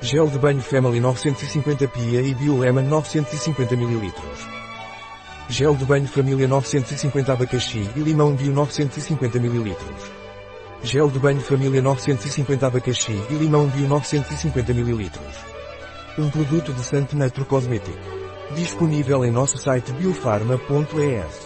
[0.00, 4.12] Gel de banho Family 950 Pia e Biolemon 950 ml.
[5.48, 9.76] Gel de banho Família 950 Abacaxi e Limão Bio 950 ml.
[10.82, 15.10] Gel de banho Família 950 Abacaxi e Limão Bio 950 ml.
[16.18, 17.98] Um produto de Santo Natro Cosmético.
[18.54, 21.45] Disponível em nosso site biofarma.es.